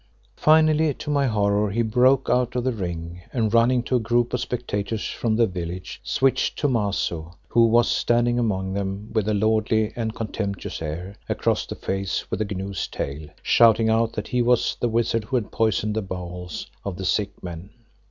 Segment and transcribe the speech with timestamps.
[0.37, 4.33] Finally to my horror he broke out of the ring, and running to a group
[4.33, 9.93] of spectators from the village, switched Thomaso, who was standing among them with a lordly
[9.95, 14.75] and contemptuous air, across the face with the gnu's tail, shouting out that he was
[14.79, 17.69] the wizard who had poisoned the bowels of the sick men.